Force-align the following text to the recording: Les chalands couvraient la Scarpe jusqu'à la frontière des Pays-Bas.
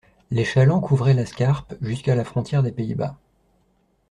Les 0.31 0.45
chalands 0.45 0.79
couvraient 0.81 1.13
la 1.13 1.27
Scarpe 1.27 1.75
jusqu'à 1.79 2.15
la 2.15 2.23
frontière 2.23 2.63
des 2.63 2.71
Pays-Bas. 2.71 3.19